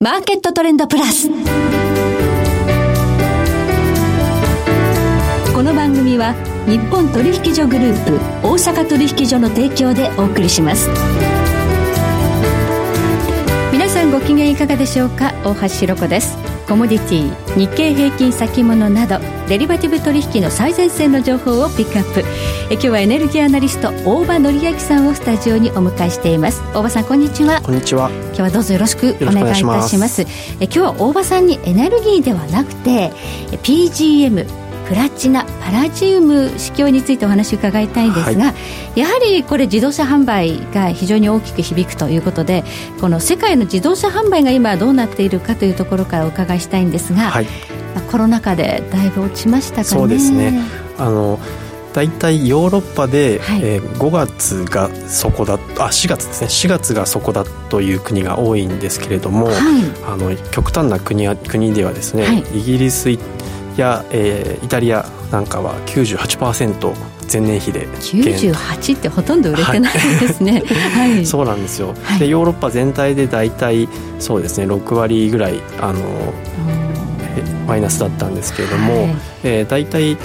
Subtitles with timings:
[0.00, 1.28] マーケットトレンドプラス。
[1.28, 1.34] こ
[5.64, 6.34] の番組は
[6.68, 8.14] 日本取引所グループ
[8.46, 10.88] 大阪取引所の提供でお送りします。
[13.72, 15.34] 皆さんご機嫌いかがでしょうか？
[15.42, 16.38] 大橋ろ子です
[16.68, 19.18] コモディティ日経平均先物など
[19.48, 22.20] デリバティブ取引の最前線の情報をピックアップ。
[22.70, 26.62] え今日はエネルギーアナリスト大場紀明さんをスタジオにお迎えしています。
[26.74, 27.62] 大場さんこんにちは。
[27.62, 28.10] こんにちは。
[28.10, 29.64] 今日はどうぞよろしくお願いいたし
[29.96, 30.22] ます。
[30.60, 33.12] え今日は大場さんにエネルギーではなくて
[33.62, 38.54] PGM プラチナパラジウム市況についてお話を伺いたいんですが、は
[38.96, 42.64] い、やはりこれ自動車販売が非常に大きく響くということで
[42.98, 47.46] この世界の自動車販売が今どうなっているかというところからお伺いしたいんですが、はい、
[48.10, 49.84] コロナ禍でだいぶ落ちましたかね。
[49.84, 50.58] そうですね。
[50.96, 51.38] あの
[51.92, 56.46] 大体ヨーロッパで、はい、えー、5月がそこだあ4月ですね。
[56.46, 59.54] 4月がそこだという国が多いんですけれども、はい、
[60.06, 63.10] あの極端な国国ではですね、はい、イギリス
[63.80, 70.62] や、えー、イタリアなんかは98%前年比で98ってほとんど売れてないですね、
[70.94, 73.86] はい、そうなんですよ、はい、でヨーロッパ全体で大体
[74.18, 76.32] そうですね6割ぐらいあの
[77.66, 79.16] マイナスだったんですけれども、はい。
[79.44, 80.16] えー、大体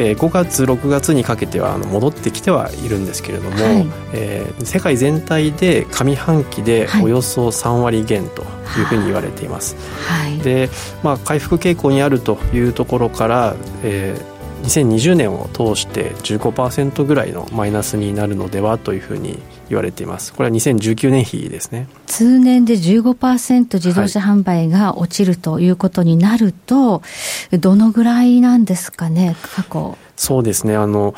[0.00, 8.42] えー、5月6月にかけてはあの戻ってきてはいるんですけれども、はい、えー、世界全体で上半期でおよそ3割減と
[8.78, 9.76] いうふうに言われています。
[10.08, 10.70] はい、で、
[11.02, 19.38] まあ、回復傾向にあるというところから、えー2020年を通して15%ぐらいのマイナスになるのではというふうに
[19.70, 20.34] 言われています。
[20.34, 21.88] これは2019年比ですね。
[22.06, 27.02] 通年で15%自動車販売が落ちるということになると、は
[27.52, 30.76] い、どのぐらいなんですかね過去そうですね。
[30.76, 31.14] あの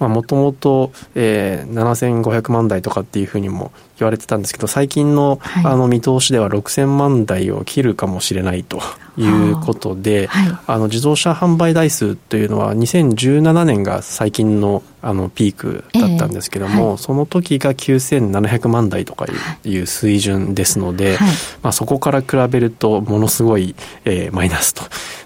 [0.00, 8.82] もともと7500万台とかっていうふうにも言われてたんですけど最近の,、あの見通しでは6000万台を切るかもしれないと
[9.16, 19.26] いうことで、はい、あの自動車販売台数というのは2017年が最近のあのピークだったんですけども、えーはい、その時が9700万台とか
[19.62, 21.28] いう水準ですので、はい、
[21.62, 23.74] まあ、そこから比べるとものすごい、
[24.06, 24.82] えー、マイナスと。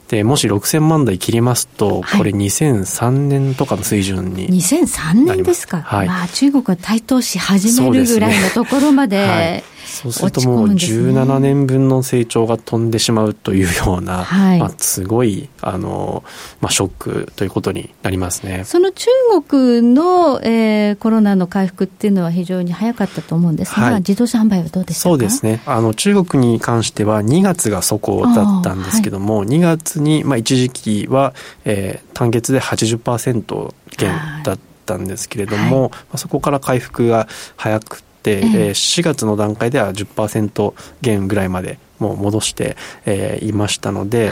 [0.09, 16.23] でもし6000万台切りますと、これ2003年とかの水準に2003年ですか、はい、まあ、中国が台頭し始めるぐらいのところまで、そうするともう17年分の成長が飛んでしまうというような、はい、まあ、すごいあの、
[16.61, 18.65] まあ、ショックということになりますね。
[18.65, 19.09] その中
[19.49, 25.09] 国の、えー、コロナの回復っていうのは非常に早かったと思うんですが、はい、自動車販売はどうでしたか？
[25.11, 25.63] そうですね。
[25.67, 31.35] あの中国に関しては2月がそこだったんですけども、はい、2月に、まあ、一時期は、
[31.65, 34.13] えー、単月で80%減
[34.45, 44.31] だったんですけれども、はい、まあ、そこから回復が早く、えー、4月の段階では10%減ぐらいまでもう戻して、えー、いましたので、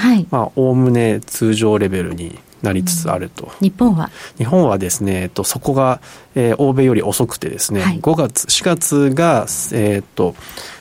[0.56, 4.10] おおむね通常レベルになりつつあると、うん、日本は？
[4.38, 6.00] 日本はですね、えっと、そこが、
[6.34, 10.34] えー、欧米より遅くてですね、はい、5月4月が、えー、っと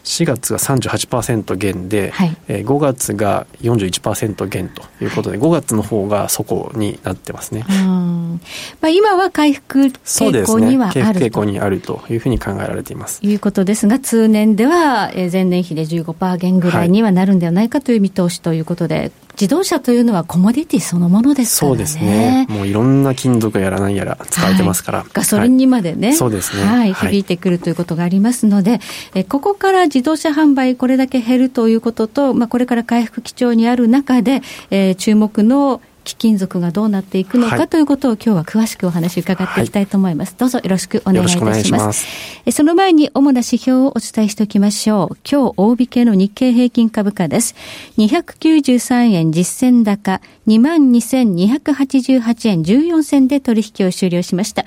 [0.03, 7.65] 4月が38%減で、はい、えー、5月が41%減ということで、はい、5月の方が底になってますね。
[7.67, 8.39] ま
[8.83, 13.19] あ、今は回復傾向にはある、ね、傾向にあるというふうに考えられています。
[13.25, 21.75] いうことですが、通年では前年比で15%減ぐらいにはなるんではないかという見通しということで、はい自動車というのはコモディティそのものですからね。
[21.75, 22.47] そうですね。
[22.49, 24.99] もういろんな金属やら何やら使われてますから。
[24.99, 26.63] はい、ガソリンにまでね、はい、そうですね。
[26.63, 28.79] はい、響いてくるということがありますので、
[29.13, 34.41] えここから自動車販売これだけ減るということと、まあ、これから回復基調にある中で、
[34.71, 40.29] えー、注目の貴金属がどうなっていくのか、はい、ということを今日は詳しくお話伺っていきたいと思います。
[40.29, 41.83] はい、どうぞよろしくお願いいたします。
[41.83, 45.17] ますその前に主な指標をお伝えしておきましょう。
[45.29, 47.55] 今日大引けの日経平均株価です。
[47.97, 54.65] 293円実践高22,288円14銭で取引を終了しました。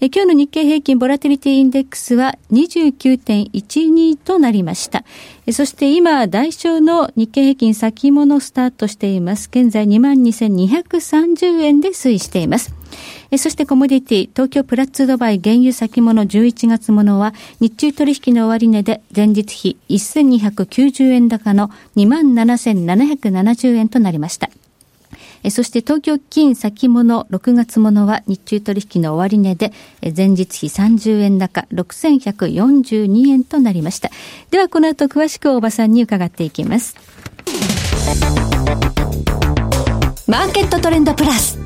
[0.00, 5.04] え今日の日経平均ボラティリティインデックスは29.12となりました。
[5.46, 9.48] えそして今、代償の日経平均先物スタートしています。
[9.50, 12.74] 現在22,230円で推移しています。
[13.36, 24.48] そしてコモディティ、東京プラッツドバイ原油先物11月ものは、日中取引の終値で前日比1290円高の27,770円となりました。
[25.50, 29.72] そして東京金先物6月ものは日中取引の終値で
[30.16, 34.10] 前日比30円高6142円となりました。
[34.50, 36.96] ではこの後詳しく大場さんに伺っていきます。
[40.26, 41.58] マーケットトレンドプラス。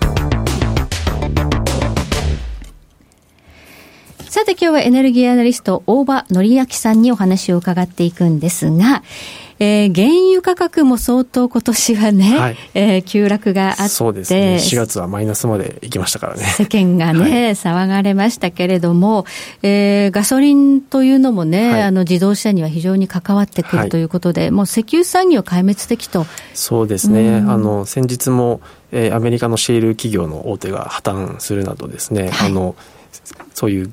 [4.29, 9.03] さて今日はエネルギーアナリスト大場則明さんにお話を伺っていくんですが、
[9.59, 13.89] えー、原油価格も相当今年はね、はい、えー、急落があって。
[13.89, 14.57] そうですね。
[14.61, 16.45] 4月はマイナスまで行きましたからね。
[16.45, 19.27] 世間がね、はい、騒がれましたけれども、
[19.63, 26.27] えー、ガソリンというのもね、はい、あの自動車には非常に関わってくるということで、もう石油産業壊滅的と。
[26.55, 27.37] そうですね。
[27.37, 28.61] あの、先日も、
[28.91, 32.75] えー、アメリカのシェール企業の大手が破綻するなどですね、あの、
[33.55, 33.91] そういう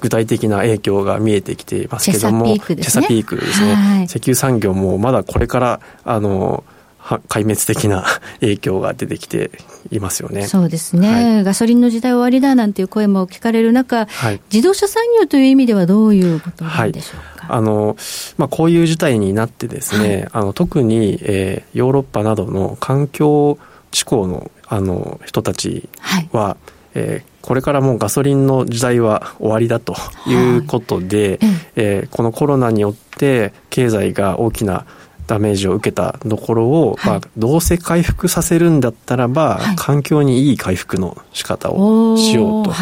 [0.00, 3.74] 具体的な影響が見えてきていますけども、チェサピークですね。
[3.74, 6.64] はい、石油産業もまだこれから、あの、
[7.00, 8.04] 壊滅的な
[8.40, 9.50] 影響が出てきて
[9.90, 10.46] いますよね。
[10.46, 17.46] そうですね、はい、ガソリンの時代終わりだなんていう声も聞かれる中、はい、自動車産業という意味ではどういうことなんでしょうか？
[17.46, 17.96] はい、あの
[18.36, 23.58] まあ、こういう事態になってですね、あの特に、えー、ヨーロッパなどの環境
[23.90, 25.88] 志向のあの人たち
[26.30, 26.56] は、はい、
[26.98, 29.94] えーこれからもうガソリンの時代は終わりだと
[30.26, 34.84] いうことで、はい、えー、このコロナによって経済が大きな
[35.26, 42.72] ダメージを受けたところを、はい、まあ、どうせ回復させるんだったらば、はい、環境にいい回復の仕方をしようと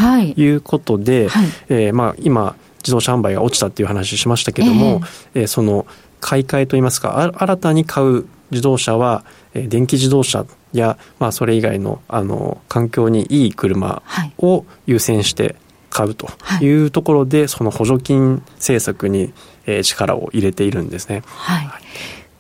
[0.41, 0.49] い。
[0.49, 5.01] うことで、はい、えー、まあ、今自動車販売が落ちたっていう話しましたけども、
[5.35, 5.87] えー、えー、その
[6.21, 14.03] 買い替えといいますか新たに買う自動車は、えー、電気自動車や、まあ、それ以外のあの環境にいい車
[14.39, 15.57] を優先して
[15.91, 16.29] 買うと
[16.61, 16.67] い。
[16.85, 19.33] うところで、はい、その補助金政策に、
[19.67, 21.23] えー、力を入れているんですね。
[21.27, 21.69] はい、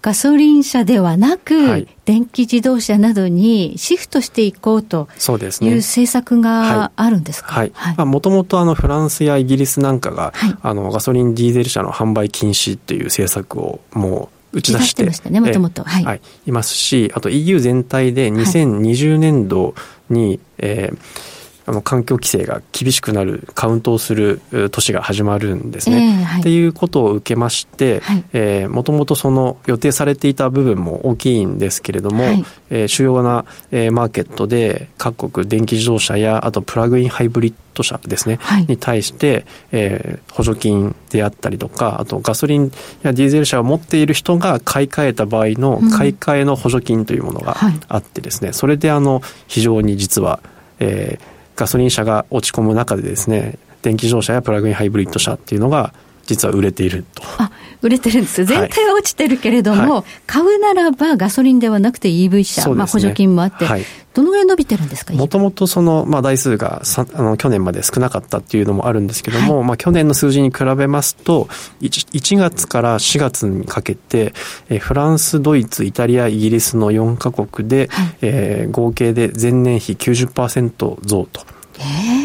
[0.02, 7.66] ガソリン車ではなく、はい、電気自動車などにシフトしていこうという政策があるんですか？
[8.04, 15.84] もともとフランスやイギリスなんかが、はい、あのガソリンディーゼル車の販売禁止っていう政策をもう打ち出してましたね、もともと。
[15.84, 16.20] はい、はい。
[16.46, 19.74] いますし、あと EU 全体で2020年度
[20.08, 21.35] に、はい、えー
[21.66, 24.40] あの環境規制が厳しくなるカウントをする
[24.70, 26.18] 年が始まるんですね。
[26.20, 42.72] えーはい、っていうことを受けまして、はい、えー、もともとその予定されていた部分も大きいんですけれども、はい、えー、主要な、えー、マーケットで各国電気自動車やあとプラグインハイブリッド車ですね、はい、に対して、えー、補助金であったりとかあとガソリン
[43.02, 47.56] やディーゼル車を持っている人が買い替えた場合の買い替えの補助金というものが
[47.88, 50.40] あってですね、うん、それであの非常に実は、
[50.78, 55.92] えー、ガソリン車が落ち込む中でですね電気自動車やプラグインハイブリッド車っていうのが
[56.26, 57.22] 実は売れていると。
[57.38, 57.50] あ
[57.82, 63.82] 売れてるんです全体は落ちてるけれども、はい、買うならばガソリンではなくて EV 車、ね、まあ、補助金もあって、はい、
[64.14, 65.12] どのぐらい伸びてるんですか？
[65.14, 71.44] もともとその、まあ、台数がさあの去年まで少なかったっていうのもあるんですけども、はい、まあ、去年の数字に比べますと
[71.80, 74.32] 1, 1月から4月にかけて、
[74.68, 81.44] えフランスドイツイタリアイギリスの4カ国で、はい、えー、合計で前年比90%増と。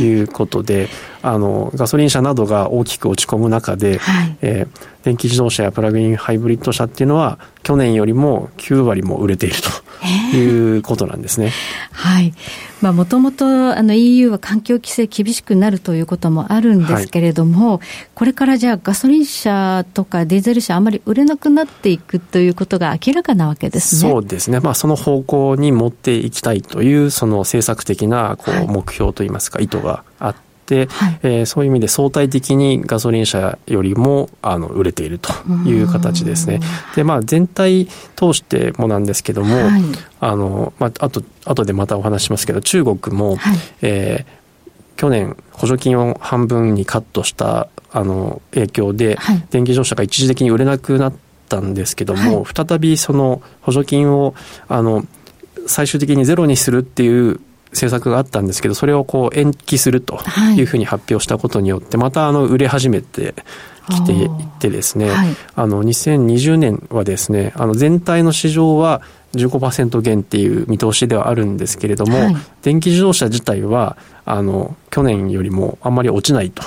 [0.04, 0.90] いうことで、
[1.22, 9.70] あのガソリン車などが大きく落ち込む中で、はい、えー、電気自動車やプラグインハイブリッド車っていうのは去年よりも9割も売れていると
[10.34, 11.52] いうことなんですね。
[11.92, 12.34] はい。
[12.82, 24.12] まあもともとあの EU は環境規制厳しくなるということもあるんですけれども、はい、これからじゃあガソリン車とかディーゼル車あまり売れなくなっていくということが明らかなわけですね。
[24.12, 24.60] そうですね。
[24.60, 30.51] まあその方向に持っていきたいというその政策的なこう目標といいますか、意図があって。
[30.90, 35.32] はい、えー、そういう意味で相対的にガソリン車よりもあの売れていると
[35.66, 36.60] いう形ですね。
[36.96, 39.82] でまあ全体通してもなんですけども、はい、
[40.20, 51.14] あのまああと後でまたお話しますけど中国も、はい、えー、去年補助金を半分にカットしたあの影響で、はい、電気自動車が一時的に売れなくなっ
[51.50, 54.34] たんですけども、はい、再びその補助金を
[54.68, 55.06] あの
[55.68, 57.40] 最終的にゼロにするっていう
[57.72, 60.20] 政策があったんですけどそれをこう延期すると
[60.58, 60.62] い。
[60.62, 63.34] うふうに発表したことによって、またあの売れ始めて
[63.90, 69.02] きていってですね、はい、あの2020年はですねあの全体の市場は
[69.34, 76.64] 15%減っていう見通しではあるんですけれども、はい、電気自動車自体はあの去年よりもあんまり落ちないと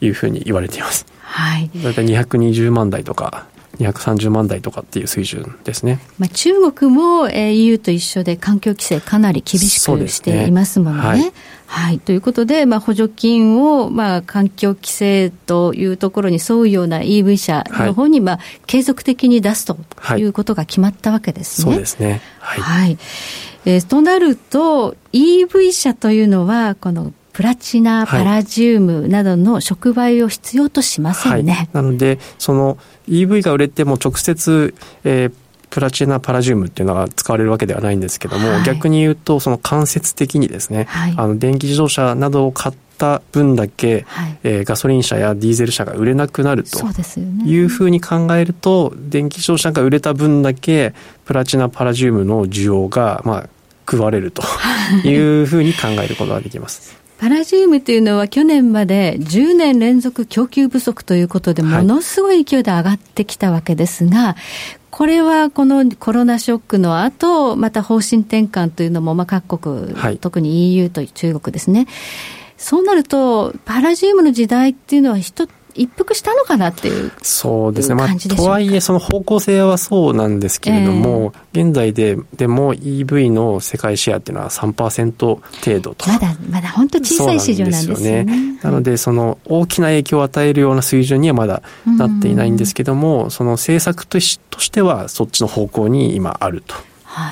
[0.00, 0.08] い。
[0.08, 1.06] うふうに言われています。
[1.20, 3.46] はい、だいたい220万台とか
[3.78, 5.98] 230万台とかっていう水準ですね。
[6.18, 11.02] まあ、中国も EU と一緒で環境規制かなり厳しくしていますものね。
[11.02, 11.32] はい、
[11.66, 19.78] はい、ということで、まあ、補助金を、まあ、環境規制というところに沿うような EV 車の方に、まあ、継続的に出すと
[20.16, 21.72] いうことが決まったわけですね。
[21.72, 22.20] そうですね。
[22.40, 22.60] はい。
[22.60, 22.98] はい、
[23.64, 31.52] えー、となると、EV 車というのは、このプラチナ、パラジウムなどの触媒を必要としませんね。
[31.52, 34.74] はい、なので、その EV が売れても直接、
[35.04, 35.32] えー
[35.72, 46.78] プラチナパラジウムっていうのが使われるわけではないんですけども、はい、逆に言うとその間接的にですね、はい、あの電気自動車などを買った分だけ、はい、えー、ガソリン車やディーゼル車が売れなくなると
[47.46, 50.92] いうふうに考えると、電気自動車が売れた分だけ
[51.24, 53.48] プラチナパラジウムの需要が、まあ、
[53.90, 54.42] 食われると
[55.08, 57.01] いうふうに考えることができます。
[57.22, 64.34] パラジウムというのは去年まで10年連続供給不足ということでものすごい勢いで上がってきたわけですが、はい、
[64.90, 71.86] これはこのコロナショックの後、また方針転換というのも、まあ、各国、はい、特に EU と中国ですね。
[72.56, 86.08] そうなると、パラジウムの時代っていうのは一一服したのかなっていうそうですね、まあ、とはいえ、その方向性はそうなんですけれども、えー、現在ででも EV の世界シェアっていうのは3%程度と。
[86.08, 88.58] まだ、まだ本当小さい市場なんですよね。
[88.62, 94.38] なので、その大きな影響を与えるような水準にはまだなっていないんですけども、その政策とし
[94.70, 96.74] てはそっちの方向に今あると。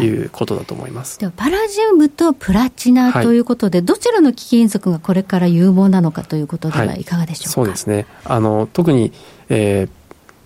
[0.01, 1.19] いうことだと思います。
[1.19, 7.51] ではパラジウムとプラチナということで、はい、どちらの貴金属がこれから有望なのかということではいかがでしょうか？
[7.51, 8.07] そうですね。
[8.25, 9.13] あの特に、
[9.49, 9.89] えー、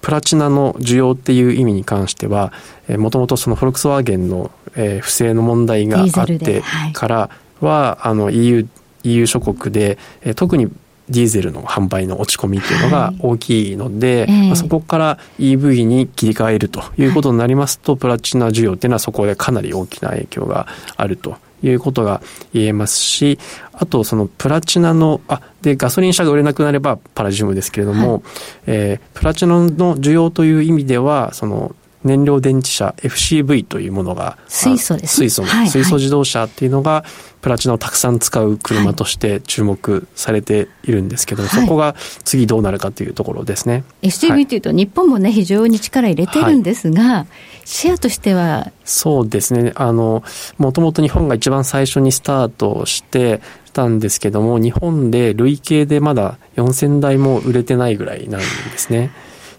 [0.01, 2.53] プラチナの需要っていう意味に関しては、
[2.99, 6.63] もともとそのフォルクスワーゲンの、えー、不正の問題があって
[6.93, 8.69] からは、はい、あの EU
[9.05, 10.71] EU 諸国で、えー、特に
[11.09, 23.39] ディーゼルの販売の落ち込みというのが大きいので、はいまあ、そこから EV に切り替えるということになりますと、はい、プラチナ需要っていうのはそこでかなり大きな影響があるということが言えますし、
[23.73, 28.23] あとそのプラチナの、あ、で、ガソリン車が売れなくなればパラジウムですけれども、はい、
[28.67, 37.05] えー、プラチナの需要という意味では、その燃料電池車 FCV というものが水素です、水素の、はい、水素自動車っていうのが
[37.41, 41.95] プラチナをたくさん使う車として注目されているんですけど、はい、そこが
[42.25, 43.85] 次どうなるかというところですね。
[44.03, 44.59] FCV とい。
[44.59, 47.27] うと日本もね非常に力入れてるんですが、はい、
[47.65, 48.71] シェアとしては？
[48.85, 49.73] そうですね。
[49.75, 50.23] あの
[50.59, 53.41] もともと日本が一番最初にスタートして
[53.73, 58.47] たんですけども日本で累計でまだ4000台も売れてないぐらいなんで
[58.79, 59.11] すね。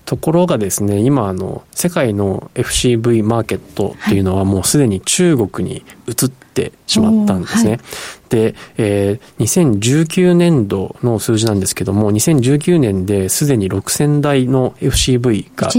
[0.06, 7.72] ところがですね、今あの、世界の FCV マーケットっていうのはもうすでに中国に移ってしまったんですね。
[7.72, 7.80] はい、
[8.30, 15.70] で、えー、2019年度の数字なんですけども、2019年ですでに6000台の FCV が、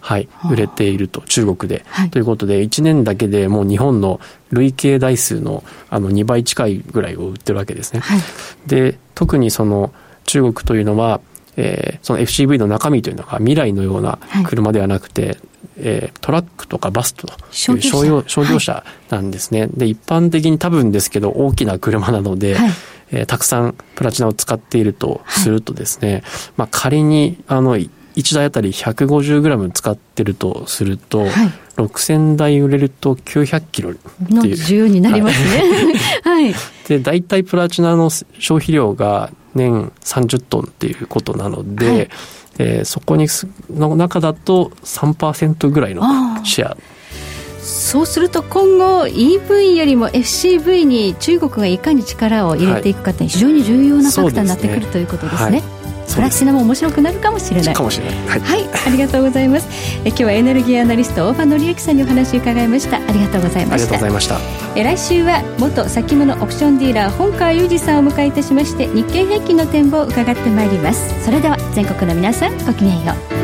[0.00, 1.84] はい、売れていると、中国で。
[1.86, 4.18] はい、ということで、1年だけでもう日本の
[4.50, 8.00] 累計台数のあの2倍近いぐらいを売ってるわけですね。
[8.00, 8.20] はい、
[8.66, 9.92] で、特にその
[10.24, 11.20] 中国というのは、
[11.56, 15.38] えー、その FCV の中身というのが未来のような車ではなくて、はい、
[15.78, 17.30] えー、トラックとかバスとい
[17.76, 22.70] う商用商業車なんですね、はい、で一般的に多分ですけど大きな車なので、はい、
[23.12, 26.22] えー、たくさんプラチナを使っているとするとですね、
[26.56, 27.78] まあ、仮にあの
[28.16, 31.30] 1台あたり 150g 使ってるとすると、はい、
[31.76, 34.34] 6000台売れると900キロっていう。
[34.34, 35.94] の需要になりますね。
[36.22, 36.54] はい。
[36.88, 42.08] で、大体プラチナの消費量が年30トンっていうことなので、はい、
[42.58, 43.26] えー、そこに
[43.70, 46.02] の中だと3%ぐらいの
[46.44, 46.76] シェア
[47.60, 55.60] そうすると今後 EV よりも FCV に中国がいかに力を入れていくかって非常に重要なファクターになってくる、ということですね。
[55.60, 57.74] はいプラチナも面白くなるかもしれない。
[57.74, 59.68] かもしれない、はい、はい、ありがとうございます。
[60.04, 62.96] え今日はエネルギーアナリスト大場紀之さんにお話を伺いました。
[62.96, 63.74] ありがとうございました。
[63.74, 64.38] ありがとうございました。
[64.76, 71.24] え来週は元先物オプションディーラー本川裕二さんを迎えいたしまして日経平均の展望を伺ってまいります。
[71.24, 73.43] それでは全国の皆さんごきげんよう